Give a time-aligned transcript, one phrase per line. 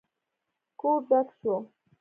[0.79, 1.55] کور ډک شو.